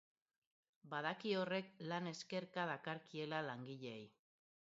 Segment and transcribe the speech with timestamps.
[0.93, 4.03] Badaki horrek lan eskerka dakarkiela langileei.